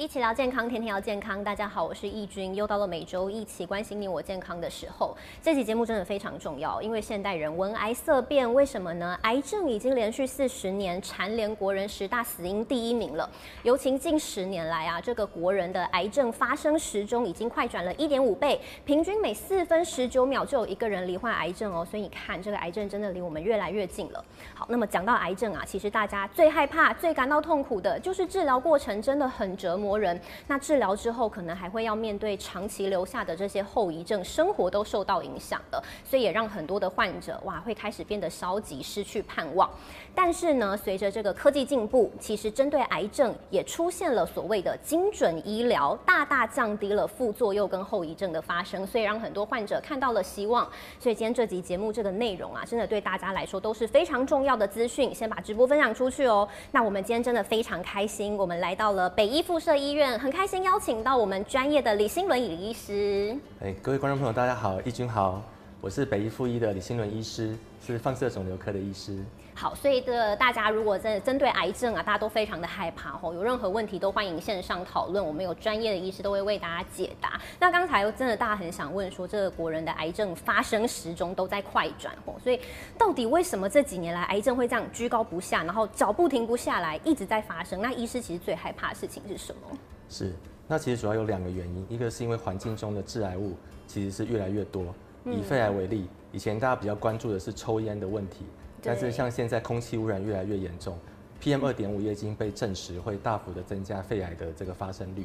[0.00, 1.44] 一起聊健康，天天要健康。
[1.44, 5.14] 大家好，我是易君，又到了每周一起关心你我健康的时候。
[5.42, 9.18] 这期节目真的非常重要，因为现代人闻癌色变，为什么呢？
[9.24, 13.28] 癌症已经连续四十年蝉联国人十大死因第一名了。
[13.62, 21.84] 尤其近十年来啊，这个国人的癌症发生时钟已经快转了一点五倍，平均每四分十九秒就有一个人罹患癌症哦。
[21.84, 24.24] 所以你看，这个癌症真的离我们越来越近了。
[24.54, 29.89] 好，那么讲到癌症啊，其实大家最害怕、最感到痛苦的就是治疗过程真的很折磨。
[29.96, 39.68] 人，那治疗之后可能还会要面对长期留下的这些后遗症，生活都受到影响了，所以也让很多的患者哇会开始变得消极，失去盼望。
[40.14, 50.68] 但是呢，随着这个科技进步，其实针对癌症也出现了所谓的精准医疗，大大降低了副作用跟后遗症的发生，所以让很多患者看到了希望。
[50.98, 56.48] 所以今天这集节目这个内容啊，真的对大家来说都是非常重要的资讯，先把直播分享出去哦。
[56.72, 63.36] 那我们今天真的非常开心，我们来到了北医附设医院，很开心邀请到我们专业的李新伦李医师。
[63.60, 65.42] 哎，各位观众朋友，大家好，义军好，
[65.80, 69.16] 我是北医附一的李新伦医师，是放射肿瘤科的医师。
[69.60, 77.38] 好，所以的大家如果在针对癌症啊，大家都非常的害怕吼，有任何问题都欢迎线上讨论，我们有专业的医师都会为大家解答。
[77.58, 82.58] 那刚才真的大家很想问说，这个国人的癌症发生时钟都在快转吼，所以
[82.96, 87.82] 到底为什么这几年来癌症会这样居高不下，然后脚步停不下来，一直在发生？
[87.82, 89.76] 那医师其实最害怕的事情是什么？
[90.08, 90.32] 是，
[90.66, 93.52] 那其实主要有两个原因，一个是因为环境中的致癌物
[93.86, 94.86] 其实是越来越多，
[95.26, 98.46] 以肺癌为例，以前大家比较关注的是抽烟的问题。
[98.82, 100.98] 但是像现在空气污染越来越严重
[101.42, 105.24] ，PM 二点五也已经被证实会大幅的增加肺癌的这个发生率。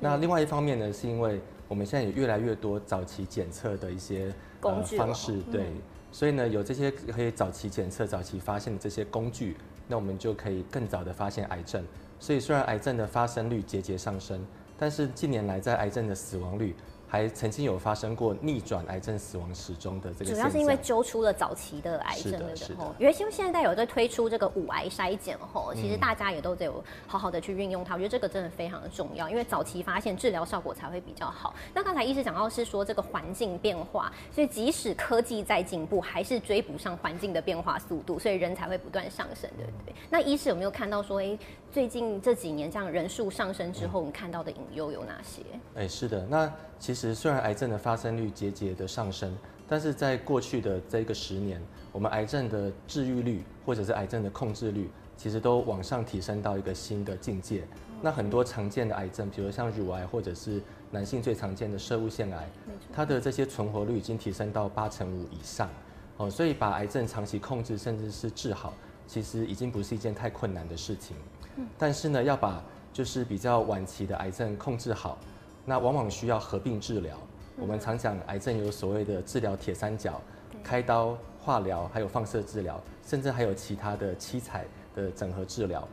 [0.00, 5.66] 那另外一方面呢，是因为我们现在也越来越多早期检测的一些呃方式，对，
[6.10, 11.84] 所以呢有这些可以早期检测、早期发现的这些工具，那我们就可以更早的发现癌症。
[12.18, 14.44] 所以虽然癌症的发生率节节上升，
[14.78, 16.74] 但是近年来在癌症的死亡率。
[17.12, 27.96] 还曾经有发生过逆转癌症死亡时钟的这个，主要是因为揪出了早期的癌症的时候，因为因为现在有在推出这个五癌筛检后，其实大家也都得有好好的去运用它。
[27.96, 31.54] 我觉得这个真的非常的重要，因为早期发现治疗效果才会比较好。
[31.74, 39.94] 那刚才医师讲到是说这个环境变化，所以即使科技在进步，还是追不上环境的变化速度，所以人才会不断上升，对不对？
[40.08, 41.38] 那医师有没有看到说，哎，
[41.70, 45.42] 最近这几年这样人数上升之后，你看到的隐忧有哪些？
[45.74, 46.50] 哎，是的，那。
[46.82, 49.32] 其实虽然癌症的发生率节节的上升，
[49.68, 51.62] 但是在过去的这个十年，
[51.92, 57.62] 我们癌症的治愈率或者是癌症的控制率，其实都往上提升到一个新的境界。
[58.00, 60.60] 那很多常见的癌症，比如像乳癌或者是
[60.90, 62.50] 男性最常见的射物腺癌，
[62.92, 65.70] 它的这些存活率已经提升到八成五以上。
[66.16, 68.74] 哦，所以把癌症长期控制甚至是治好，
[69.06, 71.16] 其实已经不是一件太困难的事情。
[71.78, 72.60] 但是呢，要把
[72.92, 75.16] 就是比较晚期的癌症控制好。
[75.64, 77.16] 那往往需要合并治疗。
[77.58, 80.20] 我们常讲癌症有所谓的治疗铁三角：
[80.62, 84.64] 开刀、化疗，还有放射治疗，甚至还有其他的七彩
[84.94, 85.86] 的整合治疗。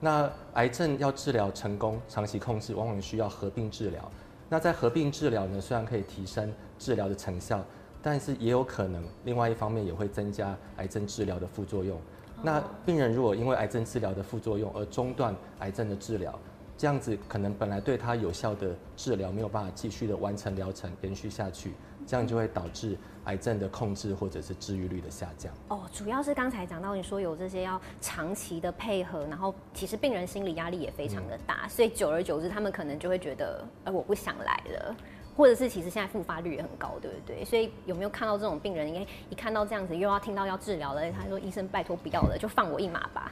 [0.00, 4.10] 那癌症要治疗成功、长期控制，往往需要合并治疗。
[4.48, 7.64] 那在合并治疗呢，虽然可以提升治疗的成效，
[8.02, 11.98] 但是也有可能另外一方面也会增加癌症治疗的副作用。
[12.42, 16.38] 那病人如果因为癌症治疗的副作用而中断癌症的治疗，
[16.76, 21.72] 这样子可能本来对他有效的治疗没有办法继续的完成疗程延续下去，
[22.04, 25.52] 这样就会导致癌症的控制或者是治愈率的下降。
[25.68, 34.96] 哦，主要是刚才讲到你说有这些要长期的配合，然后其实病人心理压力也非常的大，所以久而久之他们可能就会觉得，哎，我不想来了，
[35.36, 37.44] 或者是其实现在复发率也很高，对不对？
[37.44, 43.30] 所以有没有看到这种病人，因为一看到这样子又要听到要治疗了，他说医生拜托不要了，就放我一马吧。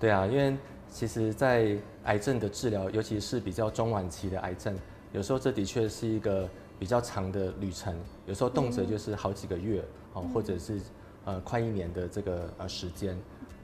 [0.00, 0.56] 对啊，因为。
[0.88, 4.74] 其实，在癌症的治疗，尤其是比较中晚期的癌症，
[5.12, 6.48] 有时候这的确是一个
[6.78, 7.94] 比较长的旅程，
[8.26, 10.80] 有时候动辄就是好几个月哦，或者是
[11.26, 13.14] 呃快一年的这个呃时间。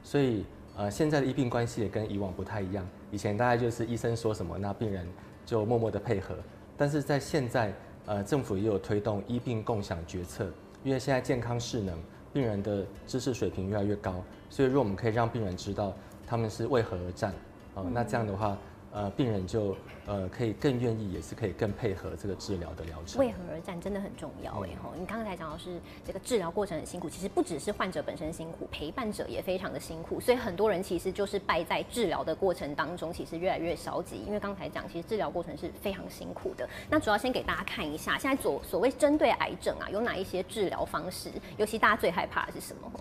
[0.03, 0.45] 所以
[0.75, 5.07] 呃现在的医病关系也跟以往不太一样，以前大概就是医生说什么，那病人
[5.43, 6.35] 就默默的配合。
[6.77, 7.73] 但是在现在
[8.05, 10.45] 呃政府也有推动医病共享决策，
[10.83, 11.97] 因为现在健康势能，
[12.31, 15.95] 病人的知识水平越来越高，所以如果我们可以让病人知道。
[16.27, 17.33] 他们是为何而战？
[17.75, 18.55] 哦，那这样的话，
[18.91, 19.75] 呃，病人就
[20.05, 23.19] 呃可以更愿意，也是可以更配合这个治疗的疗程。
[23.19, 24.91] 为何而战真的很重要哎吼！
[24.95, 30.19] 你刚才讲到是这个治疗过程很辛苦，其实不只是患者本身辛苦，陪伴者也非常的辛苦。
[30.19, 34.17] 所以很多人其实就是败在治疗的过程当中，其实越来越消极。
[34.17, 36.69] 因为刚才讲，其实治疗过程是非常辛苦的。
[36.91, 41.31] 那主要先给大家看一下，现在所所谓针对癌症啊，有哪一些治疗方式？
[41.57, 42.91] 尤其大家最害怕的是什么？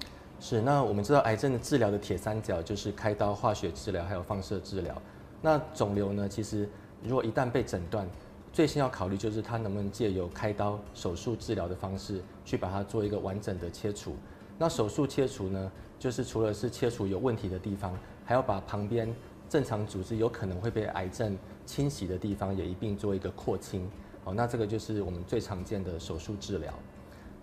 [0.45, 4.93] 是，那我们知道癌症的治疗的铁三角就是开刀、化学治疗还有放射治疗。
[5.41, 6.69] 那肿瘤呢，其实
[7.01, 8.05] 如果一旦被诊断，
[8.53, 14.17] 最先要考虑就是它能不能借由开刀手术治疗的方式去把它做一个完整的切除。
[14.59, 19.15] 那手术切除呢，就是除了是切除有问题的地方，还要把旁边
[19.49, 23.89] 正常组织有可能会被癌症侵袭的地方也一并做一个扩清。
[24.25, 26.75] 哦，那这个就是我们最常见的手术治疗。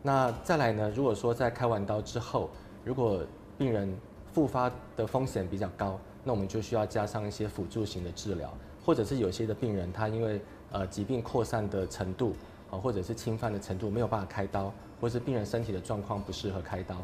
[0.03, 2.49] 那再来呢，如果说在开完刀之后，
[2.89, 3.21] 如果
[3.55, 3.87] 病人
[4.33, 8.51] 复发的风险比较高，那我们就需要加上一些辅助型的治疗，
[8.83, 10.41] 或者是有些的病人他因为
[10.71, 12.33] 呃疾病扩散的程度
[12.71, 16.95] 啊，或者是侵犯的程度没有办法开刀，或是病人身体的状况不适合开刀，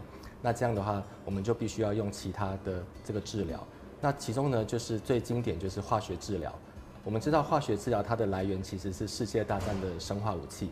[0.42, 3.64] 那这样的话我们就必须要用其他的这个治疗。
[4.02, 6.52] 那其中呢，就是最经典就是化学治疗。
[7.04, 10.72] 我们知道化学治疗它的来源其实是世界大战的生化武器，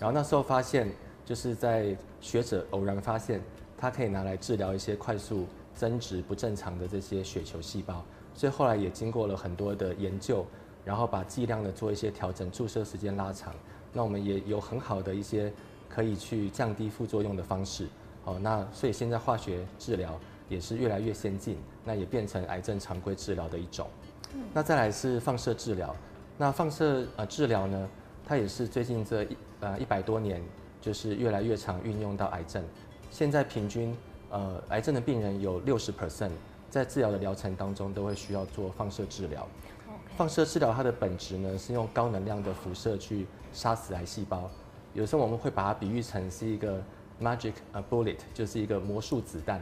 [0.00, 0.90] 然后那时候发现
[1.22, 3.42] 就是在学者偶然发现
[3.78, 8.04] 它可以拿来治疗一些快速增殖不正常的这些血球细胞，
[8.34, 10.44] 所以后来也经过了很多的研究。
[10.84, 13.52] 然后把剂量的做一些调整，注射时间拉长，
[13.92, 15.52] 那我们也有很好的一些
[15.86, 17.86] 可以去降低副作用的方式。
[18.24, 23.86] 哦，那所以现在化学治疗也是越来越先进，那也变成癌症常规治疗的一种。
[24.54, 25.94] 那再来是放射治疗，
[26.38, 27.88] 那放射呃治疗呢，
[28.24, 30.42] 它也是最近这一呃一百多年
[30.80, 32.64] 就是越来越常运用到癌症。
[33.10, 33.96] 现在平均
[34.30, 36.30] 呃癌症的病人有六十 percent
[36.70, 39.46] 在治疗的疗程当中都会需要做放射治疗。
[40.16, 44.50] 放射治疗它的本质呢，是用高能量的辐射去杀死癌细胞。
[44.92, 46.82] 有时候我们会把它比喻成是一个
[47.22, 47.52] magic
[47.88, 49.60] bullet，就是一个魔术子弹。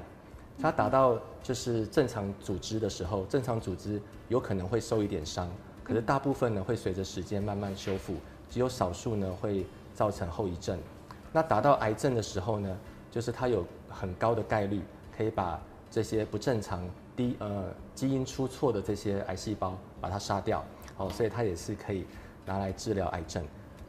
[0.58, 5.50] 它打到就是正常组织的时候，正常组织有可能会受一点伤，
[5.84, 8.14] 可是大部分呢会随着时间慢慢修复，
[8.48, 10.78] 只有少数呢会造成后遗症。
[11.32, 12.74] 那打到癌症的时候呢，
[13.10, 14.82] 就是它有很高的概率
[15.16, 15.60] 可以把
[15.90, 16.82] 这些不正常。
[17.16, 20.62] 低呃基因出错的这些癌细胞，把它杀掉，
[20.98, 22.04] 哦，所以它也是可以
[22.44, 23.42] 拿来治疗癌症。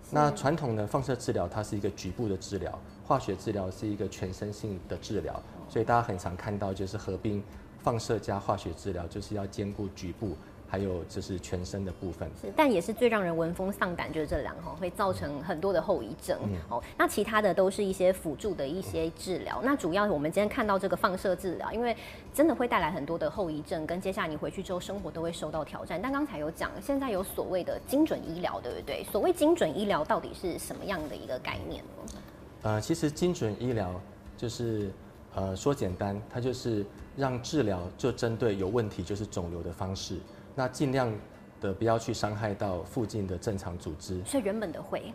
[0.10, 2.72] 那传统的放射治疗，它是一个局部的治疗；
[3.06, 7.44] 化学治疗是一个全身性的治疗，所以大家很常看到就是合并
[7.80, 10.38] 放射加化学治疗，就是要兼顾局部。
[10.70, 16.38] 还有就是全身的部分，是，但也是最让人闻风丧胆，就是这两哈，会造成很多的后遗症。
[16.70, 19.62] 哦，那其他的都是一些辅助的一些治疗。
[19.64, 21.96] 那主要我们今天看到这个放射治疗，因为
[22.34, 26.02] 真的会带来很多的后遗症，跟接下来你回去之后生活都会受到挑战。
[26.02, 29.06] 但刚才有讲，现在有所谓的精准医疗，对不对？
[29.06, 32.20] 所谓精准医疗到底是什么样的一个概念呢？
[32.64, 33.94] 呃，其实精准医疗
[34.36, 34.92] 就是
[35.34, 36.86] 呃说简单，它就是
[37.16, 40.18] 让治疗就针对有问题就是肿瘤的方式。
[40.58, 41.14] 那尽量
[41.62, 45.14] 的不要去伤害到附近的正常组织，所以原本的会，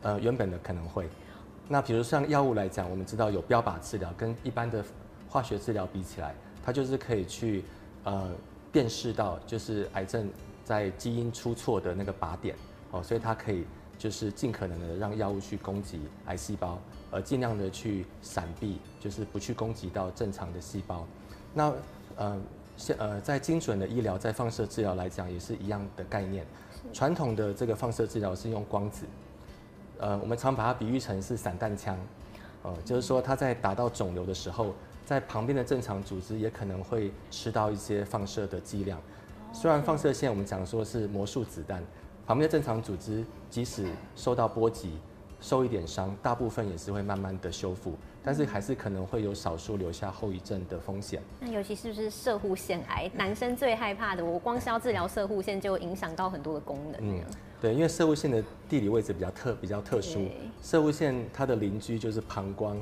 [0.00, 1.06] 呃，原本的可能会。
[1.68, 4.82] 那比如像药物来讲，我们知道有标靶治疗，跟一般的
[5.28, 7.62] 化学治疗比起来，它就是可以去
[8.04, 8.30] 呃
[8.72, 10.26] 辨识到就是癌症
[10.64, 12.56] 在基因出错的那个靶点
[12.90, 13.66] 哦，所以它可以
[13.98, 16.78] 就是尽可能的让药物去攻击癌细胞，
[17.10, 21.06] 而尽量的去闪避，就是不去攻击到正常的细胞。
[21.52, 21.74] 那
[22.16, 22.40] 呃。
[22.78, 26.46] 现呃，在精准的医疗，在放射治疗来讲，也是一样的概念。
[26.92, 29.04] 传统的这个放射治疗是用光子，
[29.98, 31.98] 呃，我们常把它比喻成是散弹枪，
[32.62, 34.72] 呃，就是说它在打到肿瘤的时候，
[35.04, 38.98] 在旁边的正常组织也可能会吃到一些放射的剂量。
[39.52, 41.82] 虽然放射线我们讲说是魔术子弹，
[42.26, 44.92] 旁边的正常组织即使受到波及。
[45.40, 51.22] 受一点伤，大部分也是会慢慢的修复，但是还是可能会有少数留下后遗症的风险。
[51.40, 57.00] 那尤其是不是射护腺癌，男生最害怕的，我光是要治疗射护腺就影响到很多的功能。
[57.00, 57.24] 嗯，
[57.60, 60.26] 对，因为射护腺的地理位置比较特比较特殊，
[60.62, 62.76] 射护腺它的邻居就是膀胱，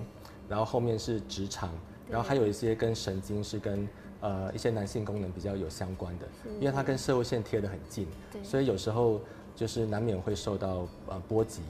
[0.49, 1.71] 然后后面是直肠，
[2.09, 3.89] 然后还有一些跟神经是跟
[4.21, 6.27] 呃一些男性功能比较有相关的，
[6.59, 8.09] 因为它跟射护腺贴得很近，
[8.43, 9.21] 所以有时候
[9.55, 11.63] 就是难免会受到呃波及。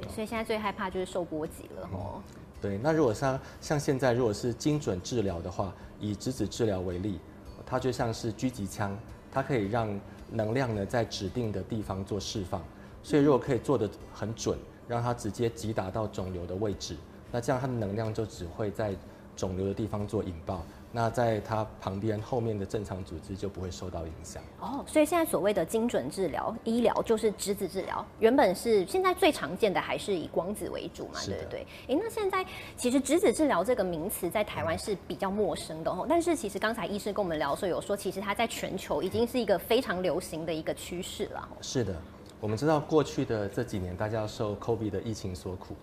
[0.00, 2.20] 对所以现在最害怕就是受波及了哦。
[2.64, 7.20] 对，那如果像像现在如果是精准治疗的话，以质子治疗为例，
[7.66, 8.96] 它就像是狙击枪，
[9.30, 12.64] 它可以让能量呢在指定的地方做释放。
[13.02, 16.96] 所以如果可以做的很准，让它直接击打到肿瘤的位置，
[17.30, 18.96] 那这样它的能量就只会在
[19.36, 20.64] 肿瘤的地方做引爆。
[20.96, 24.84] 那在它旁边后面的正常组织就不会受到影响哦。
[24.86, 31.66] 所以现在所谓的精准治疗医疗就是质子治疗，原本是现在最常见的还是以光子为主嘛，对不对？
[31.88, 32.46] 哎，那现在
[32.76, 36.06] 其实质子治疗这个名词在台湾是比较陌生的哦。
[36.08, 41.48] 但是其实刚才医师跟我们聊的时候有说，其实它在全球已经是一个非常流行的一个趋势了。
[41.60, 41.92] 是的，
[42.38, 45.74] 我们知道过去的这几年大家受 COVID 的疫情所苦，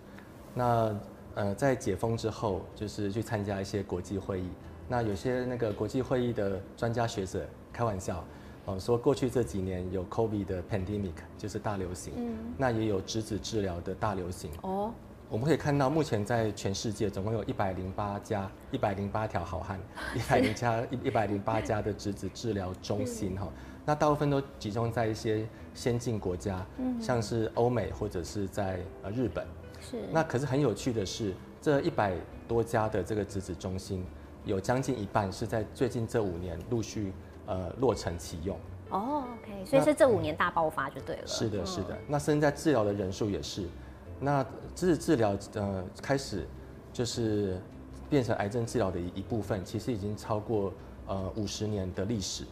[0.54, 0.98] 那
[1.34, 4.48] 呃在解封之后，就是去参加一些国际会议。
[4.92, 8.22] 那有些那个国际会议的专家学者开玩笑，
[8.66, 14.50] 哦，说过去这几年有 COVID 的 pandemic，就是大流行，嗯，那也有质子治疗的大流行。
[14.60, 14.92] 哦，
[15.30, 19.80] 我们可以看到，目前在全世界总共有一百零八家、一百零八条好汉、
[20.14, 23.48] 一百零家、一一百零八家的质子治疗中心哈。
[23.86, 29.46] 那大部分都集中在一些先进国家，嗯，像是欧美或者是在呃日本。
[29.80, 30.02] 是。
[30.12, 31.32] 那可是很有趣的是，
[31.62, 32.14] 这一百
[32.46, 34.04] 多家的这个质子中心，
[34.44, 37.12] 有将近一半是在最近这五年陆续。
[37.44, 38.56] 呃，落成启用
[38.88, 41.26] 哦，OK，所以是这五年大爆发就对了。
[41.26, 41.98] 是的，是的。
[42.06, 43.66] 那现在治疗的人数也是，
[44.20, 44.46] 那
[44.76, 46.46] 治治疗呃开始
[46.92, 47.60] 就是
[48.08, 50.72] 变成癌症治疗的一一部分，其实已经超过
[51.08, 52.44] 呃五十年的历史，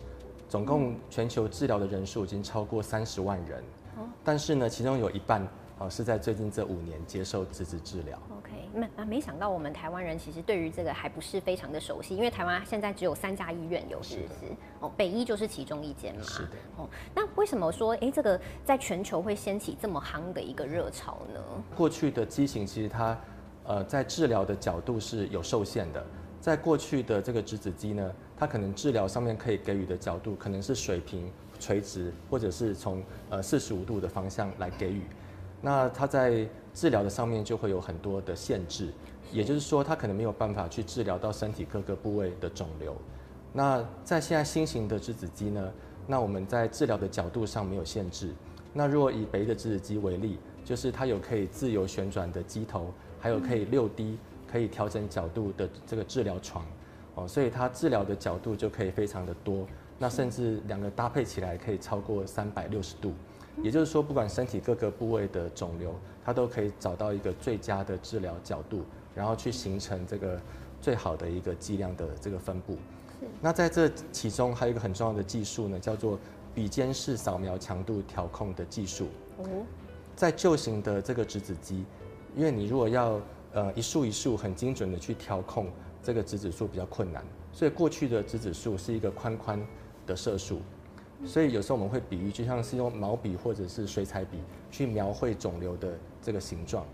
[0.49, 3.61] 总共全球治疗的人数已经超过三十万人。
[3.97, 5.47] 哦，但是呢，其中有一半。
[5.81, 8.19] 哦，是在最近这五年接受质子治疗。
[8.37, 14.53] OK，没啊，没想到我们台湾人其实对于这个还不是非常的熟悉，因为台湾现在只有三家医院有，是不是？
[14.81, 16.23] 哦，北医就是其中一间嘛。
[16.23, 16.51] 是的。
[16.77, 21.41] 哦，那为什么说，哎，这个在全球会掀起这么夯的一个热潮呢？
[21.75, 23.19] 过去的畸形其实它，
[23.65, 26.05] 呃，在治疗的角度是有受限的。
[26.43, 35.03] 在过去的这个质子肌呢，它可能治疗上面可以给予的角度可能是水平、垂直，或者是从呃四十五度的方向来给予。
[35.61, 38.89] 那它在治疗的上面就会有很多的限制，
[39.33, 42.97] 也就是说，它可能没有办法去治疗到身体各个部位的肿瘤。
[43.53, 45.73] 那在现在新型的质子机呢？
[46.07, 48.31] 那我们在治疗的角度上没有限制。
[48.73, 54.19] 那如果以北的质子机为例，就是它有可以自由旋转的机头，还有可以六 D
[54.51, 56.65] 可以调整角度的这个治疗床，
[57.17, 59.67] 哦，所以它治疗的角度就可以非常的多。
[59.99, 63.13] 那甚至两个搭配起来可以超过三百六十度。
[63.63, 70.41] 也就是说，不管身体各个部位的肿瘤，它都可以找到一个最佳的治疗角度，然后去形成这个
[70.81, 72.77] 最好的一个剂量的这个分布。
[73.41, 76.19] 那在这其中还有一个很重要的技术呢，叫做
[76.55, 79.09] 笔尖式扫描强度调控的技术。
[79.39, 79.45] 哦。
[80.17, 81.85] 在旧型的这个质子机，
[82.35, 83.21] 因为你如果要
[83.53, 85.67] 呃一束一束很精准的去调控
[86.03, 89.61] 这个质子数比较困难，所以过去的质子数是一个宽宽
[90.07, 90.61] 的射数。
[91.25, 94.39] 所以有时候我们会比喻，就像是用毛笔或者是水彩笔
[94.71, 96.85] 去描绘肿瘤的这个形状。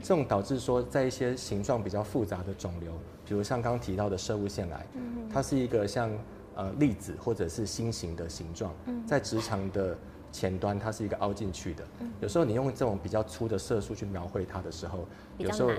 [0.00, 2.92] 这种导致说，在一些形状比较复杂的肿瘤，
[3.26, 4.86] 比如像刚刚提到的射物腺癌，
[5.32, 6.10] 它是一个像
[6.54, 8.72] 呃粒子或者是心形的形状，
[9.06, 9.96] 在直肠的
[10.30, 11.84] 前端它是一个凹进去的。
[12.20, 15.06] 有时候你用这种比较粗的色素去描绘它的时候，
[15.38, 15.70] 有时候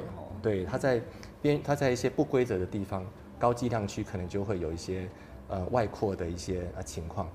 [0.41, 1.01] 对它在
[1.41, 3.05] 边它在一些不规则的地方，
[3.39, 5.07] 高剂量区可能就会有一些。
[5.47, 7.29] 呃，外扩的一些呃情况。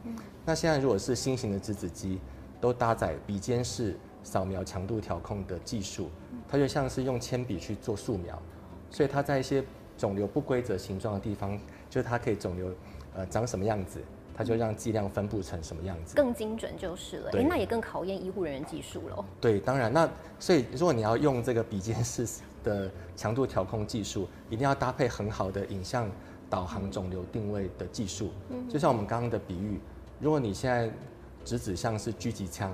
[0.45, 2.19] 那现在如果是新型的质子机，
[2.61, 6.11] 都搭载笔尖式扫描强度调控的技术，
[6.49, 8.37] 它就像是用铅笔去做素描，
[8.91, 9.65] 所以它在一些
[9.97, 11.57] 肿瘤不规则形状的地方，
[11.89, 12.75] 就是它可以肿瘤
[13.15, 14.01] 呃长什么样子，
[14.35, 17.31] 它就让剂量分布成什么样子，更精准就是了。
[17.33, 19.25] 哎，那也更考验医护人员技术喽。
[19.41, 22.27] 对，当然，那所以如果你要用这个笔尖式
[22.65, 26.11] 的强度调控技术，一定要搭配很好的影像。
[26.51, 28.31] 导航肿瘤定位的技术，
[28.69, 29.79] 就像我们刚刚的比喻，
[30.19, 30.91] 如果你现在
[31.45, 32.73] 直指向是狙击枪，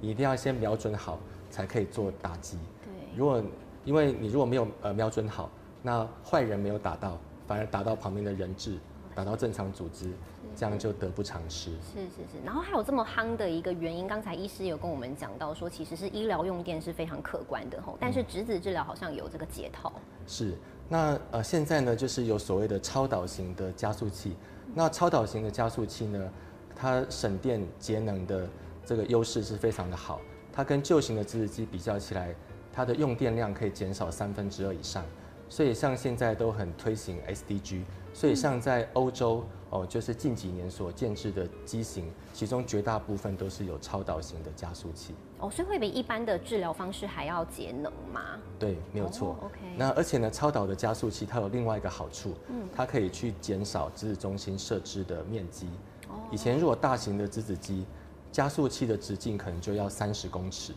[0.00, 1.18] 你一定要先瞄准好，
[1.50, 2.56] 才可以做打击。
[2.82, 3.42] 对，如果
[3.84, 5.50] 因为你如果没有呃瞄准好，
[5.82, 8.78] 那坏人没有打到，反而打到旁边的人质，
[9.14, 10.10] 打到正常组织，
[10.56, 11.70] 这样就得不偿失。
[11.70, 19.92] 是是是，然后还有这么夯的一个原因，刚才医师有跟我们讲到说，其实是医疗用电是非常可观的吼，但是质子治疗好像有这个解套。
[20.26, 20.54] 是。
[20.88, 24.34] 那呃，现在呢，就是有所谓的超导型的加速器。
[24.74, 26.30] 那超导型的加速器呢，
[26.74, 28.48] 它省电节能的
[28.86, 30.20] 这个优势是非常的好。
[30.52, 32.34] 它跟旧型的质子机比较起来，
[32.72, 35.04] 它的用电量可以减少三分之二以上。
[35.48, 37.82] 所以像现在都很推行 SDG。
[38.14, 45.14] 所以像在欧洲哦，就是近几年所建制的机型，其中绝大部分都是有超导型的加速器。
[45.38, 48.22] 哦，所以会比一般的治疗方式还要节能吗？
[48.58, 49.36] 对，没有错。
[49.40, 49.60] OK。
[49.76, 55.68] 那而且呢，超导的加速器它有另外一个好处，嗯，它可以去减少质子中心设置的面积。
[56.08, 56.18] 哦。
[56.32, 57.86] 以前如果大型的质子机，
[58.32, 60.72] 加速器的直径可能就要三十公尺。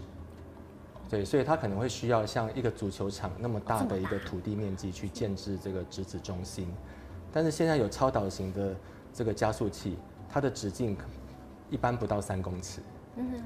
[1.11, 6.73] 对，所以它可能会需要像一个足球场那么大的一个土地面积去建制这个质子中心。
[7.33, 8.73] 但是现在有超导型的
[9.13, 9.97] 这个加速器，
[10.29, 10.95] 它的直径
[11.69, 12.79] 一般不到三公尺，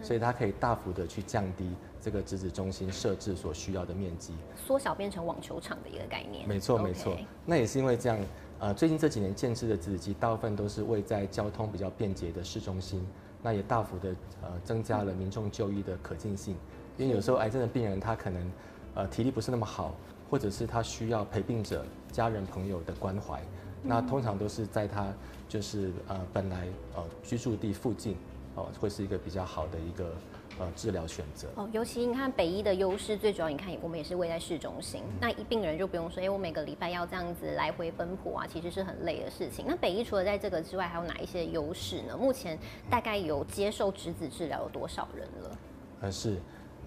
[0.03, 6.48] 所以它可以大幅的去降低这个质子中心设置所需要的面积，缩小变成网球场的一个概念。
[6.48, 7.17] 没错没错，
[7.48, 8.19] 那也是因为这样，
[8.60, 13.03] 呃，最近这几年建制的质子机大部分都是位在交通比较便捷的市中心，
[13.41, 16.55] 那也大幅的呃增加了民众就医的可进性，
[16.97, 18.51] 因为有时候癌症的病人他可能
[18.95, 19.93] 呃体力不是那么好，
[20.29, 23.41] 或者是他需要陪病者、家人朋友的关怀。
[23.83, 25.13] 那通常都是在他
[25.47, 28.17] 就是呃本来呃居住地附近
[28.55, 30.11] 哦，会是一个比较好的一个
[30.57, 31.47] 呃治疗选择。
[31.55, 39.65] 哦，尤其你看北医的优势，最主要你看我们也是位在市中心，那一病人就不用说，哎，我每个礼拜要这样子来回奔波啊，其实是很累的事情。
[39.67, 42.17] 那北医除了在这个之外，还有哪一些优势呢？
[42.17, 42.57] 目前
[42.89, 45.57] 大概有接受质子治疗有多少人了？
[46.01, 46.37] 呃是，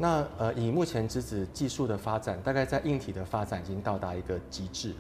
[0.01, 4.95] 那呃以目前质子技术的发展，大概在硬体的发展已经到达一个极致。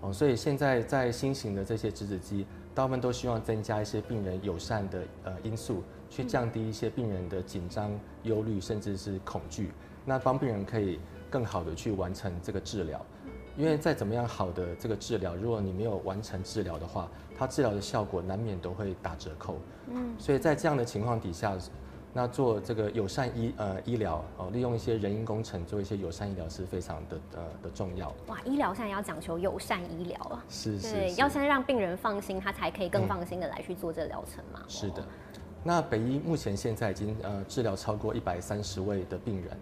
[0.00, 7.90] 哦，所以现在在新型的这些质子机，大部分都希望增加一些病人友善的呃因素，去降低一些病人的紧张、
[8.22, 9.70] 忧虑，甚至是恐惧，
[10.06, 13.04] 那帮病人可以更好的去完成这个治疗。
[13.56, 19.58] 因为再怎么样好的这个治疗，如果你没有完成治疗的话，它治疗的效果难免都会打折扣。
[19.88, 21.54] 嗯，所以在这样的情况底下。
[22.12, 28.12] 那做这个友善医呃医疗哦，利用一些人因工程做一些友善医疗是非常的呃的重要。
[28.26, 34.62] 哇，医疗现在要讲求友善医疗啊，是是，对，要先让病人放心，他才可以更放心的来去做这个疗程嘛。
[34.68, 35.04] 是的，
[35.62, 39.56] 那北医目前现在已经呃治疗超过一百三十位的病人，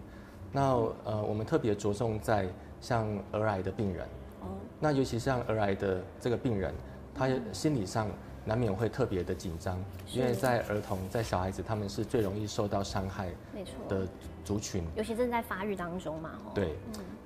[0.51, 0.61] 那
[1.03, 2.47] 呃我们特别着重在
[2.79, 4.05] 像儿癌的病人，
[4.41, 4.47] 哦，
[4.79, 6.73] 那尤其像儿癌的这个病人，
[7.13, 8.07] 他心理上。
[8.47, 9.77] 难免会特别的紧张，
[10.13, 13.29] 因为在儿童、在小孩子，他们是最容易受到伤害
[13.89, 14.07] 的
[14.45, 16.31] 族群，尤其正在发育当中嘛。
[16.55, 16.73] 对，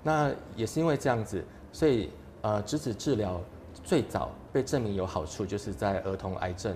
[0.02, 2.10] 那也是因为这样子，所以
[2.42, 3.40] 呃，质子治疗
[3.84, 6.76] 最早被证明有好处，就是在儿童癌症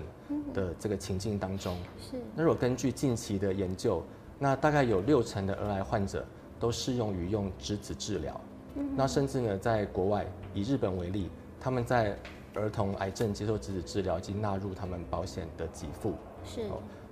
[0.54, 1.76] 的这个情境当中。
[2.00, 2.16] 是。
[2.36, 4.00] 那如果根据近期的研究，
[4.38, 6.24] 那大概有六成的儿癌患者
[6.60, 8.40] 都适用于用质子治疗。
[8.76, 8.88] 嗯。
[8.94, 10.24] 那甚至呢，在国外，
[10.54, 11.28] 以日本为例，
[11.60, 12.16] 他们在
[12.56, 16.14] 儿童癌症接受质子治疗已经纳入他们保险的给付。
[16.44, 16.62] 是。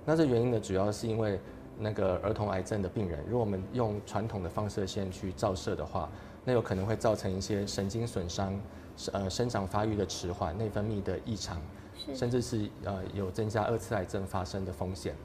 [0.05, 1.39] 那这原因呢，主要是因为
[1.77, 6.09] 那个儿童癌症的病人，如果我们用传统的放射线去照射的话，
[6.43, 8.59] 那有可能会造成一些神经损伤，
[9.11, 11.61] 呃，生长发育的迟缓，内分泌的异常，
[12.13, 15.15] 甚至是呃有增加二次癌症发生的风险。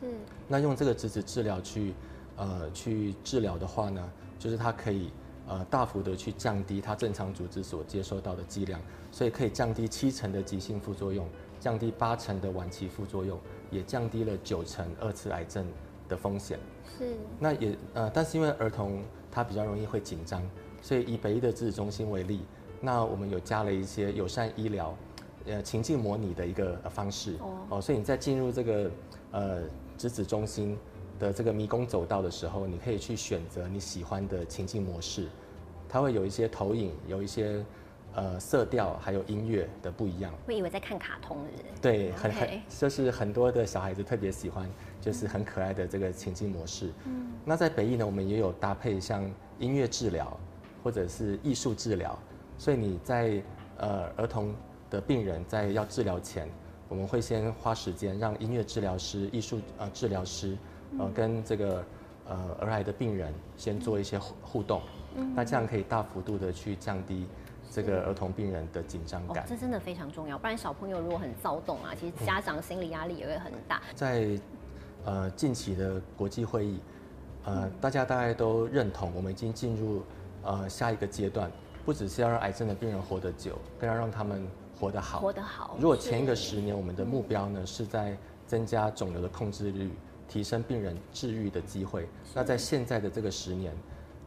[0.00, 0.06] 是。
[0.48, 1.94] 那用这个质子治疗去
[2.36, 5.10] 呃去治疗的话呢，就是它可以。
[5.46, 8.80] 呃，大幅的去降低它正常组织所接收到的剂量，
[9.12, 11.28] 所以可以降低七成的急性副作用，
[11.60, 13.38] 降低八成的晚期副作用，
[13.70, 15.66] 也降低了九成二次癌症
[16.08, 16.58] 的风险。
[16.98, 17.14] 是。
[17.38, 20.42] 那也呃，但是因为儿童他比较容易会紧张，
[20.80, 22.40] 所以以北医的质子中心为例，
[22.80, 24.96] 那我们有加了一些友善医疗，
[25.44, 27.34] 呃，情境模拟的一个方式。
[27.40, 27.66] 哦。
[27.68, 28.90] 哦，所以你在进入这个
[29.30, 29.62] 呃
[29.98, 30.78] 质子中心。
[31.18, 35.28] 的这个迷宫走道的时候，你可以去选择你喜欢的情境模式，
[35.88, 37.64] 它会有一些投影，有一些
[38.14, 40.32] 呃色调，还有音乐的不一样。
[40.46, 41.38] 会以为在看卡通。
[41.80, 44.68] 对，很很就是很多的小孩子特别喜欢，
[45.00, 46.92] 就是很可爱的这个情境模式。
[47.06, 47.32] 嗯。
[47.44, 50.36] 那在北艺呢，我们也有搭配像音乐治疗
[50.82, 52.18] 或者是艺术治疗，
[52.58, 53.42] 所以你在
[53.78, 54.54] 呃儿童
[54.90, 56.48] 的病人在要治疗前，
[56.88, 60.56] 我们会先花时间让音乐治疗师、艺术呃治疗师。
[60.98, 61.84] 呃，跟这个
[62.28, 64.80] 呃儿癌的病人先做一些互互动，
[65.34, 67.26] 那这样可以大幅度的去降低
[67.70, 69.44] 这个儿童病人的紧张感。
[69.48, 73.82] 这真的非常重要，不然小朋友如果很躁动啊，其实家长心理压力也会很大。
[73.94, 74.38] 在
[75.04, 76.80] 呃近期的国际会议，
[77.44, 80.02] 呃，大家大概都认同，我们已经进入
[80.44, 81.50] 呃下一个阶段，
[81.84, 84.46] 不只是要让癌症的病人活得久，更要让他们
[84.78, 85.18] 活得好。
[85.18, 85.76] 活得好。
[85.80, 89.90] 如果前一个十年我们的目标呢是在增加肿瘤的控制率。
[90.28, 92.08] 提升病人治愈的机会。
[92.34, 93.72] 那在现在的这个十年，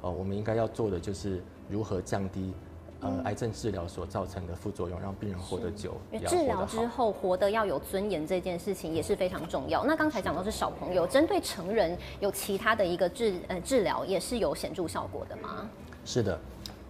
[0.01, 2.53] 呃，我们应该要做的就是如何降低
[3.01, 5.95] 呃癌症治疗所造成的副作用，让病人活得久，
[6.27, 9.83] 治疗之后活得要有尊严，这件事情也是非常重要。
[9.85, 15.69] 那刚才讲到是小朋友，针对成人有其他的一个治呃治疗也是有显著效果的吗？
[16.05, 16.39] 是的，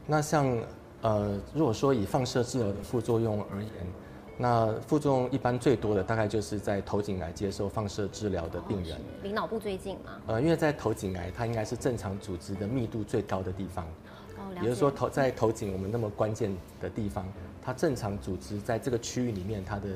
[0.06, 0.46] 那像
[1.02, 3.72] 呃如果说以放射治疗的副作用而言。
[4.39, 10.21] 那副作用一般最多的大概就是在头颈癌接受放射治疗的病人，离脑部最近吗？
[10.28, 13.86] 呃，因为在头颈癌，它应该是正常组织的密度最高的地方。
[14.38, 17.28] 哦，也就是说，头在头颈我们那么关键的地方，
[17.62, 19.88] 它正常组织在这个区域里面，它的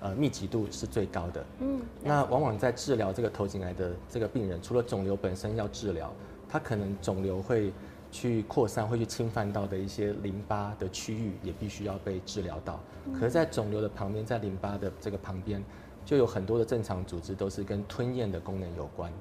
[0.00, 1.44] 呃密集度是最高的。
[1.58, 1.80] 嗯。
[2.02, 6.12] 那往往在治疗这个头颈癌的这个病人，除了肿瘤本身要治疗，
[6.48, 7.72] 它可能肿瘤会。
[8.10, 12.80] 去扩散会去侵犯到的一些淋巴的区域也必须要被治疗到。
[13.12, 15.62] 可是，在肿瘤的旁边，在淋巴的这个旁边，
[16.04, 19.12] 就有很多的正常组织都是跟吞咽的功能有关。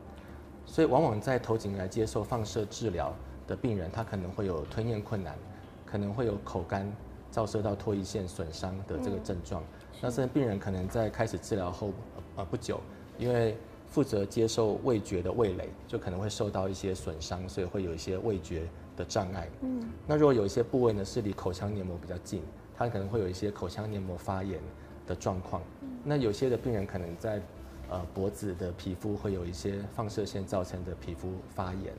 [0.66, 3.14] 所以，往往在头颈来接受放射治疗
[3.46, 5.38] 的病人，他可能会有吞咽困难，
[5.86, 6.92] 可能会有口干、
[7.32, 9.64] 照射到唾液腺损伤的这个症状。
[10.02, 11.92] 那甚至病人可能在开始治疗后
[12.36, 12.80] 呃不久，
[13.18, 13.58] 因为
[13.90, 18.64] 负责接受味觉的味蕾就可能会受到一些损伤，所以会有一些味觉
[18.96, 19.50] 的障碍。
[19.62, 22.42] 嗯，那如果有一些部位呢是离口腔黏膜比较近，
[22.78, 24.60] 它可能会有一些口腔黏膜发炎
[25.06, 25.62] 的状况。
[26.04, 27.42] 那有些的病人可能在
[27.90, 31.94] 呃脖子的皮肤会有一些放射线造成的皮肤发炎，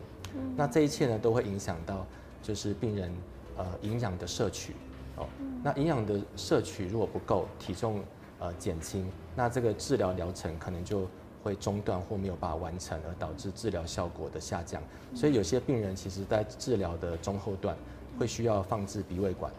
[0.57, 2.07] 那这一切呢都会影响到
[2.43, 3.13] 就是病人
[3.57, 4.75] 呃营养的摄取
[5.17, 5.27] 哦，
[5.63, 8.01] 那营养的摄取如果不够，体重
[8.39, 11.09] 呃减轻，那这个治疗疗程可能就
[11.43, 14.83] 会中断或没有办法完成，而导致治疗效果的下降。
[15.15, 17.77] 所以有些病人其实在治疗的中后段
[18.19, 19.53] 会需要放置鼻胃管，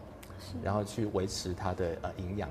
[0.62, 2.48] 然后去维持它的呃营养。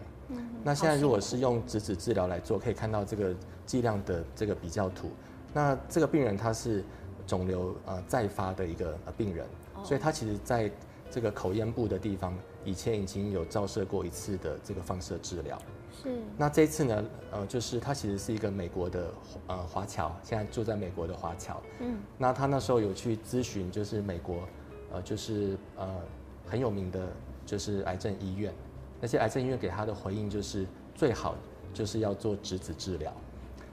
[0.64, 3.34] 那现在如果是用直子治疗来做，可以看到这个
[3.66, 5.10] 剂量的这个比较图。
[5.54, 6.84] 那这个病人他是
[7.26, 9.48] 肿瘤呃再发的一个呃病人，
[9.84, 10.70] 所以他其实在
[11.10, 15.58] 这个口咽部的地方以前已经有照射过一次的这个放射治疗。
[16.04, 16.22] 是。
[16.38, 19.12] 那这一次呢，呃，就是他其实是一个美国的
[19.48, 21.62] 呃华侨，现在住在美国的华侨。
[21.80, 21.98] 嗯。
[22.18, 24.48] 那他那时候有去咨询，就是美国
[24.92, 26.00] 呃就是呃
[26.46, 27.08] 很有名的，
[27.46, 28.54] 就是癌症医院。
[29.02, 31.36] 那些癌症医院给他的回应就是最好
[31.74, 33.14] 就是要做质子治疗，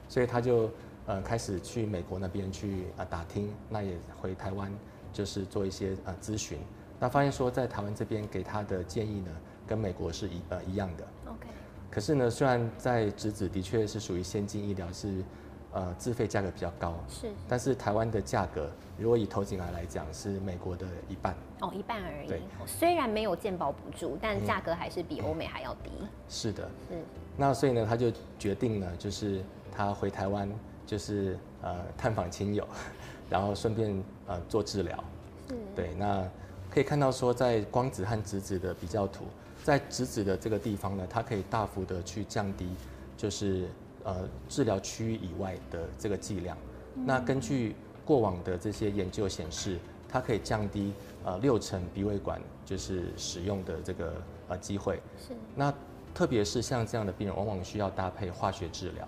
[0.07, 0.69] 所以他就
[1.05, 4.71] 呃开始去美国那边去啊打听，那也回台湾
[5.11, 6.57] 就是做一些呃咨询，
[6.97, 9.31] 那发现说在台湾这边给他的建议呢
[9.67, 11.05] 跟美国是一呃一样的。
[11.89, 15.23] 可是呢，虽然在直子的确是属于先进医疗，是
[15.71, 21.35] 呃自费价格比较高，是，但是台湾的价格如果以头颈癌来讲是美国的一半。
[21.61, 22.27] 哦，一半而已。
[22.27, 25.89] 对虽然没有健保补助，但价格还是比欧美还要低。
[26.29, 26.97] 是的，是。
[27.35, 30.47] 那所以呢，他就决定呢，就是他回台湾，
[30.85, 32.67] 就是呃探访亲友，
[33.29, 35.03] 然后顺便呃做治疗。
[35.49, 35.57] 嗯。
[35.75, 36.27] 对，那
[36.69, 39.25] 可以看到说，在光子和直子的比较图，
[39.63, 42.67] 在直子的这个地方呢，它可以大幅的去降低，
[43.17, 43.67] 就是
[44.03, 46.57] 呃治疗区域以外的这个剂量。
[47.05, 50.93] 那根据过往的这些研究显示，它可以降低
[51.23, 54.13] 呃六成鼻胃管就是使用的这个
[54.47, 55.01] 呃机会。
[55.17, 55.33] 是。
[55.55, 55.73] 那
[56.13, 59.07] 特别是像这样的病人，往往需要搭配化学治疗。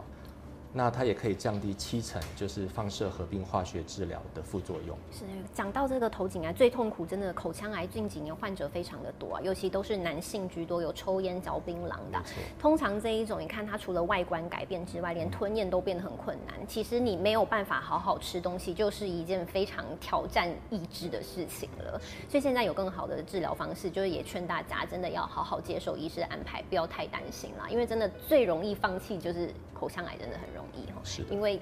[0.71, 4.95] 那它也可以降低七成，就是放射合并化学治疗的副作用。
[5.11, 12.21] 是讲到这个头颈癌最痛苦，真的口腔癌近几年患者非常的多啊，尤其都是男性居多，有抽烟嚼槟榔的。
[12.59, 16.55] 通常这一种，你看它除了外观改变之外，连吞咽都变得很困难。
[16.67, 21.99] 其实你没有办法好好吃东西，就是一件非常挑战意志的事情了。
[22.29, 27.67] 所以现在有更好的治疗方式，就是也劝大家真的要好好接受医师的安排，不要太担心啦。
[27.69, 30.58] 因为真的最容易放弃就是口腔癌，真的很容。
[30.59, 31.59] 容易哦，是因为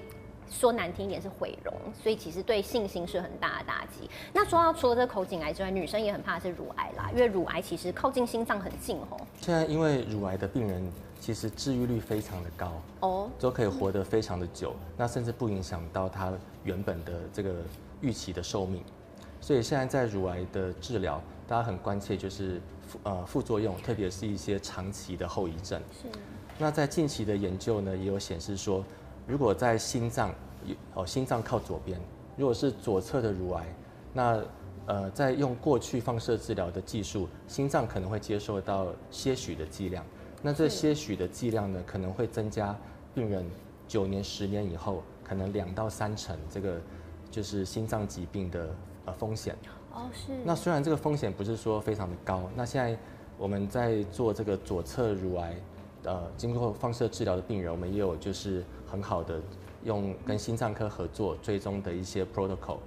[0.50, 4.08] 说难听一点是毁容，所以其实对信心是很大的打击。
[4.32, 9.20] 那说到除了这口颈癌之外，女生也很怕是乳癌啦，因为乳癌其实靠近心脏很近哦。
[9.40, 16.32] 现在因为乳癌的病人其实治愈率非常的高哦，都可以活得非常的久，那甚至不影响到他
[16.64, 17.54] 原本的这个
[18.00, 18.82] 预期的寿命。
[19.40, 25.80] 所以现在在乳癌的治疗，大家很关切就是副呃副作用，特别是一些长期的后遗症。
[25.92, 26.08] 是。
[26.60, 28.84] 那在近期的研究呢，也有显示说，
[29.28, 30.34] 如果在心脏，
[30.94, 32.00] 哦，心脏靠左边，
[32.36, 33.64] 如果是左侧的乳癌，
[34.12, 34.42] 那
[34.86, 40.04] 呃，在用过去放射治疗的技术，心脏可能会接受到些许的剂量，
[40.42, 42.76] 那这些许的剂量呢，可能会增加
[43.14, 43.48] 病人
[43.86, 46.80] 九年、十年以后，可能两到三成这个
[47.30, 49.54] 就是心脏疾病的呃风险。
[49.92, 50.32] 哦，是。
[50.44, 52.98] 那虽然这个风险不是说非常的高，那现在
[53.36, 55.54] 我们在做这个左侧乳癌。
[56.08, 59.40] 呃，经过放射治疗的病人，我们也有就是很好的
[59.84, 62.78] 用跟心脏科合作追踪的一些 protocol，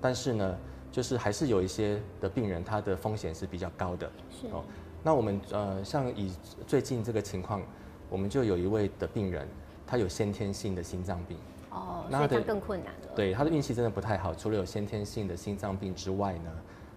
[0.00, 0.56] 但是呢，
[0.92, 4.10] 就是还是有一些的病人，他的风险是比较高的。
[4.30, 4.62] 是哦，
[5.02, 6.30] 那我们呃，像以
[6.66, 7.62] 最近这个情况，
[8.10, 9.48] 我们就有一位的病人，
[9.86, 11.38] 他有先天性的心脏病。
[11.70, 13.08] 哦，那他更困难了。
[13.14, 14.34] 对，他的运气真的不太好。
[14.34, 16.50] 除了有先天性的心脏病之外呢，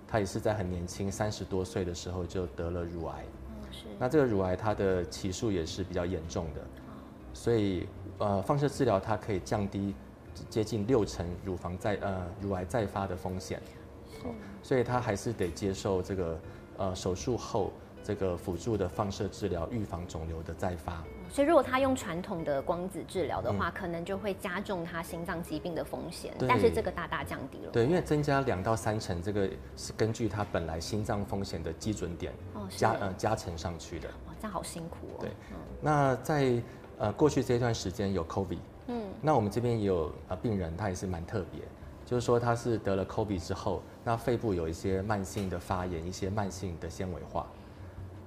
[0.07, 3.25] 他也是在很年轻，三十多岁的时候就得了乳癌。
[3.99, 6.61] 那这个乳癌它的期数也是比较严重的，
[7.33, 9.93] 所以呃放射治疗它可以降低
[10.49, 13.61] 接近六成乳房再呃乳癌再发的风险，
[14.63, 16.39] 所以他还是得接受这个
[16.77, 17.71] 呃手术后
[18.03, 21.03] 这个辅助的放射治疗预防肿瘤的再发。
[21.31, 26.33] 所以如果他用传统的光子治疗的话，可能就会加重他心脏疾病的风险。
[26.47, 27.71] 但是这个大大降低了。
[27.71, 32.33] 对，因为增加两到三成，这个是根据他本来心脏风险的基准点
[32.69, 34.09] 加呃加成上去的。
[34.27, 35.21] 哇，这样好辛苦哦。
[35.21, 35.31] 对，
[35.79, 36.61] 那在
[36.97, 41.61] 呃过去这段时间有 COVID，嗯，那我们这边也有呃病人，他也是蛮特别，
[42.05, 47.47] 就是说他是得了 COVID 之后，那肺部有一些慢性的发炎，一些慢性的纤维化。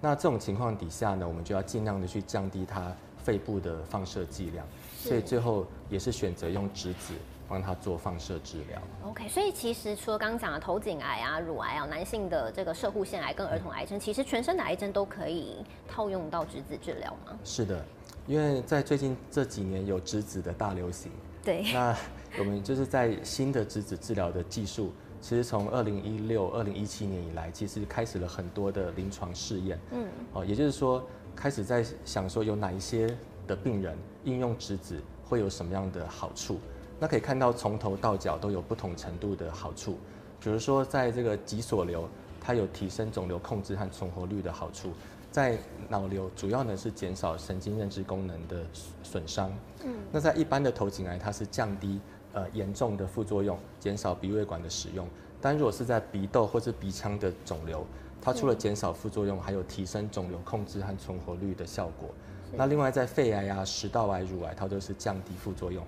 [0.04, 4.66] 那这种情况底下呢，我们就要尽量的去降低它肺部的放射剂量，
[4.98, 7.14] 所以最后也是选择用质子
[7.48, 8.78] 帮他做放射治疗。
[9.02, 17.38] OK，所以其实除了刚刚讲的头颈癌啊、乳癌啊、男性的这个射护腺癌跟儿童癌症，其实全身的癌症都可以套用到质子治疗吗？
[17.42, 17.82] 是的，
[18.26, 21.10] 因为在最近这几年有质子的大流行，
[21.42, 21.96] 对，那
[22.38, 24.92] 我们就是在新的质子治疗的技术，
[25.24, 31.02] 其实从二零一六、二零一七年以来，其实开始了很多的临床试验，嗯，哦，也就是说
[31.34, 36.58] 开始在想说有哪一些的病人应用质子会有什么样的好处，
[37.00, 39.96] 那可以看到从头到脚都有不同程度的好处，
[40.38, 42.06] 比如说在这个脊索瘤，
[42.38, 44.92] 它有提升肿瘤控制和存活率的好处。
[45.30, 45.58] 在
[45.88, 48.62] 脑瘤主要呢是减少神经认知功能的
[49.02, 49.50] 损伤，
[49.84, 51.98] 嗯，那在一般的头颈癌，它是降低
[52.34, 55.08] 呃严重的副作用，减少鼻胃管的使用。
[55.40, 57.86] 但如果是在鼻窦或是鼻腔的肿瘤，
[58.20, 62.08] 它除了减少副作用，还有提升肿瘤控制和存活率的效果。
[62.56, 65.84] 那另外在肺癌啊、食道癌、乳癌，它都是降低副作用。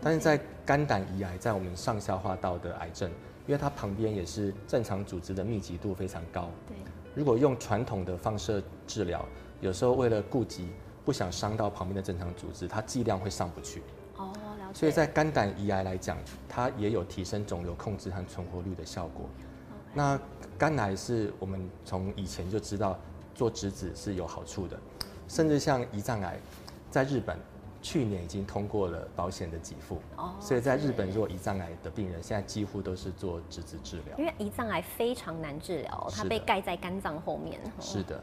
[0.00, 3.10] 但是在肝胆胰癌，在我们上消化道的癌症，
[3.46, 6.76] 因为它旁边也是正常组织的密集度非常高，对。
[7.14, 9.24] 如果用传统的放射治疗，
[9.60, 10.68] 有时候为了顾及
[11.04, 13.82] 不想伤到旁边的正常组织，它剂量会上不去。
[14.16, 14.32] 哦。
[14.76, 19.24] 所以在肝胆胰癌来讲，它也有提升肿瘤控制和存活率的效果。
[19.94, 20.20] 那
[20.58, 22.98] 肝癌是我们从以前就知道
[23.34, 24.78] 做质子是有好处的，
[25.28, 26.38] 甚至像胰脏癌，
[26.90, 27.38] 在日本。
[27.82, 37.60] 去年已经通过了保险的给付，哦，所以在日本，如果胰脏癌的病人现在几乎都是做质子治疗，因为胰脏癌非常难治疗，它被盖在肝脏后面。
[37.78, 38.20] 是的，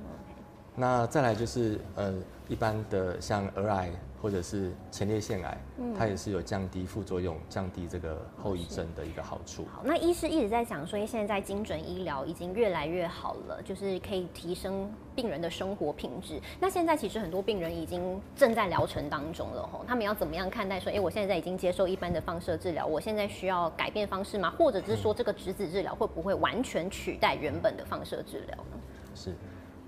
[0.76, 2.14] 那再来就是呃，
[2.50, 3.90] 一般的像儿癌。
[4.24, 5.58] 或者是前列腺癌，
[6.00, 9.66] 它也是有降低副作用、降低这个后遗症的一个好处。
[9.70, 16.40] 好，那医师一直在讲说，现在精准医疗已经越来越好了，就是可以提升病人的生活品质。
[16.58, 24.50] 那现在其实很多病人已经正在疗程当中了吼，他们要怎么样看待说，哎，我现在已经接受一般的放射治疗，我现在需要改变方式吗？
[24.58, 28.80] 或者是说，这个质子治疗会不会完全取代原本的放射治疗呢？
[29.14, 29.36] 是，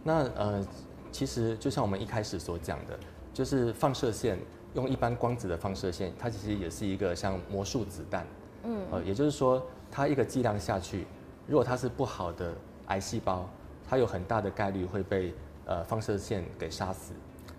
[0.03, 0.67] 那呃，
[1.09, 2.99] 其实就像我们一开始所讲的。
[3.35, 4.39] 就是放射线
[4.75, 8.25] 用一般光子的放射线，它其实也是一个像魔术子弹，
[8.63, 11.05] 嗯，呃，也就是说，它一个剂量下去，
[11.45, 12.53] 如果它是不好的
[12.85, 13.45] 癌细胞，
[13.85, 15.33] 它有很大的概率会被
[15.65, 17.11] 呃放射线给杀死。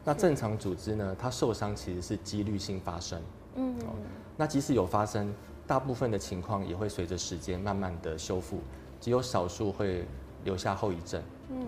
[0.03, 3.21] 那正常组织呢，它受伤其实是几率性发生，
[3.57, 3.77] 嗯，
[4.35, 5.31] 那即使有发生，
[5.67, 8.61] 大部分的情况也会随着时间慢慢的修复，
[8.99, 10.07] 只有少数会
[10.43, 11.67] 留下后遗症，嗯，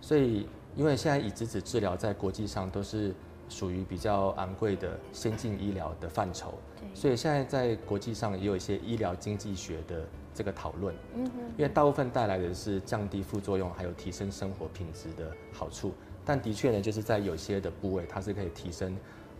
[0.00, 3.12] 所以因为现在以质子治疗在国际上都是。
[3.50, 6.54] 属于比较昂贵的先进医疗的范畴，
[6.94, 10.94] 所以现在在国际上也有一些医疗经济学的这个讨论。
[11.14, 15.92] 嗯哼，因为大部分带来的是降低副作用，还有提升生活品质的好处。
[16.24, 18.96] 但的确呢，就是在有些的部位，它是可以提升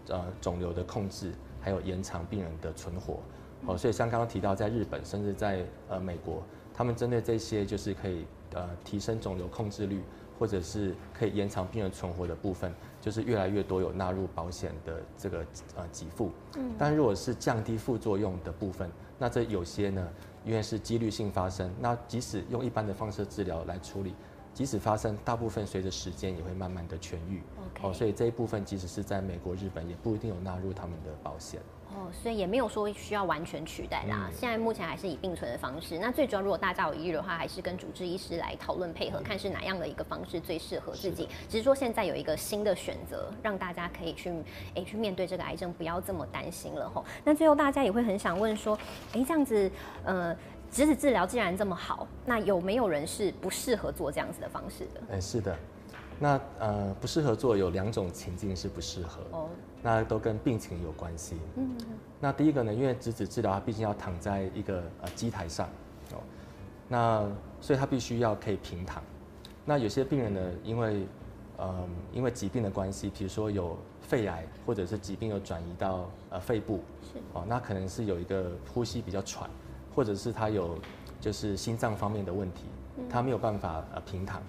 [0.08, 3.20] 呃肿瘤的控制，还有延长病人的存活。
[3.64, 6.42] 哦，所以像刚刚提到，在日本甚至在呃美国，
[6.74, 10.02] 他们针对这些就是可以呃提升肿瘤控制率。
[10.40, 15.38] 或者是可以延长病人存活的部分，就是越来越多有纳入保险的这个
[15.76, 16.30] 呃给付。
[16.56, 20.08] 嗯，但如果是降低副作用的部分，那这有些呢，
[20.44, 24.14] 因为是几率性发生，那即使用一般的放射治疗来处理，
[24.52, 27.42] 即使发生，大部分随着时间也会慢慢的痊愈。
[27.82, 31.60] 哦，所以这一部分即使是在美国、日本，也不一定有纳入他们的保险。
[31.92, 34.30] 哦，所以也没有说需要完全取代啦。
[34.32, 35.98] 现在目前还是以并存的方式。
[35.98, 41.28] 那最主要，如果大家有疑虑的话，还是跟主治医师来讨论配合，看是哪样的一个方式最适合自己。
[41.48, 44.32] 只是说现在有一个新的选择，让大家可以去
[44.74, 47.04] 诶去面对这个癌症，不要这么担心了吼。
[47.24, 48.78] 那最后大家也会很想问说，
[49.14, 49.70] 诶，这样子
[50.04, 50.36] 呃，
[50.70, 55.00] 直子治疗既然这么好，那有没有人是不适合做这样子的方式的？
[55.12, 55.56] 哎，是的。
[56.22, 59.48] 那呃不适合做有两种情境是不适合，哦，
[59.82, 61.38] 那都跟病情有关系。
[61.56, 61.70] 嗯，
[62.20, 65.66] 那第一个呢，因为质子治疗它毕竟要躺在一个呃机台上，
[66.12, 66.18] 哦，
[66.88, 67.26] 那
[67.58, 69.02] 所以它必须要可以平躺。
[69.64, 71.06] 那有些病人呢，因为
[71.56, 79.48] 呃因为疾病的关系，比如说有肺癌或者是疾病有转移到呃肺部，是哦，那可能是有一个呼吸比较喘，
[79.94, 80.76] 或者是他有
[81.18, 82.64] 就是心脏方面的问题，
[83.08, 84.42] 他没有办法呃平躺。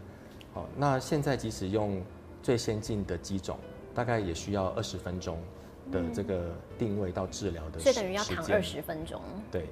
[0.53, 2.03] 好，那现在即使用
[2.43, 3.57] 最先进的机种，
[3.95, 5.37] 大概也需要二十分钟
[5.91, 7.93] 的这个定位到治疗的时间。
[7.93, 9.21] 所以等于要躺二十分钟。
[9.49, 9.67] 对。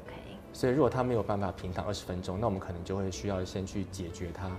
[0.54, 4.50] 所以如果他没有办法平躺二十分钟，那我们可能就会需要先去解决他，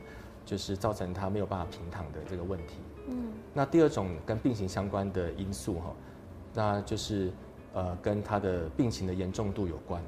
[0.45, 2.75] 就是造成他没有办法平躺的这个问题。
[3.09, 3.33] 嗯。
[3.55, 5.95] 那第二种跟病情相关的因素哈，
[6.53, 7.33] 那就是
[7.73, 10.03] 呃跟他的病情的严重度有关。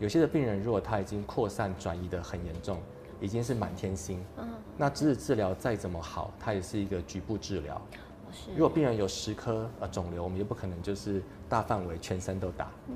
[0.00, 2.80] 有些的病人如果他已经扩散转移的很严重。
[3.20, 7.80] 已经是满天星，嗯，那质子治疗再怎么好，它也是一个局部治疗。
[8.30, 12.70] 是，如果病人有十颗呃肿瘤，我们也不可能就是大范围全身都打。
[12.88, 12.94] 嗯，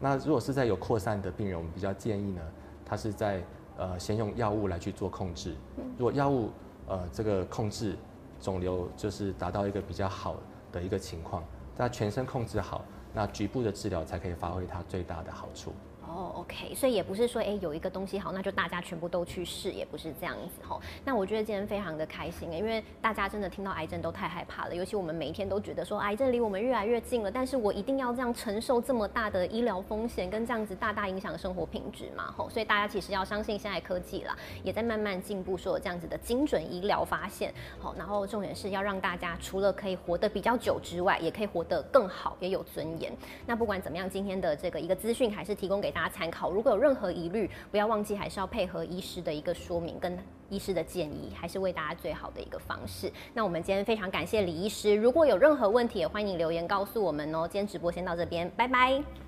[0.00, 2.42] 那如果是在有扩散的病人，我们比较建议呢，
[2.84, 3.42] 他是在
[3.76, 5.54] 呃先用药物来去做控制。
[5.98, 6.50] 如果药物
[6.86, 7.96] 呃这个控制
[8.40, 10.36] 肿瘤就是达到一个比较好
[10.70, 11.42] 的一个情况，
[11.76, 15.72] 那全身控制好，那局部的治疗才可以发挥它最大的好处。
[16.16, 20.80] 哦，OK，所以也不是说，哎，有一个东西好，那就大家全部都去试，也不是这样子吼。
[21.04, 32.48] 那我觉得今天非常的开心，因为大家真的听到癌症都太害怕了，尤其我们每一天都觉得说，癌症离我们越来越近了，但是我一定要这样承受这么大的医疗风险，跟这样子大大影响生活品质嘛吼。
[32.48, 43.14] 所以大家其实要相信现在科技啦，也在慢慢进步，说有这样子的精准医疗发现，好，然后重点是要让大家除了可以活得比较久之外，也可以活得更好，也有尊严。
[43.44, 46.50] 那不管怎么样，今天的这个一个资讯还是提供给大家参考。
[46.50, 50.16] 如果有任何疑虑，不要忘记还是要配合医师的一个说明跟
[50.48, 53.12] 医师的建议，还是为大家最好的一个方式。
[53.34, 57.42] 那我们今天非常感谢李医师，如果有任何问题，也欢迎留言告诉我们哦。
[57.42, 59.25] 今天直播先到这边，拜拜。